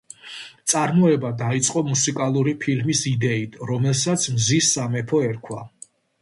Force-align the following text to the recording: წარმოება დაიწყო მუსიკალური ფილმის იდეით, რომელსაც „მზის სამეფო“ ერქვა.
წარმოება 0.71 1.29
დაიწყო 1.41 1.83
მუსიკალური 1.89 2.53
ფილმის 2.63 3.03
იდეით, 3.11 3.59
რომელსაც 3.73 4.27
„მზის 4.39 4.73
სამეფო“ 4.79 5.23
ერქვა. 5.29 5.63